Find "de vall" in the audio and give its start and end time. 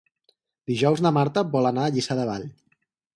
2.21-2.47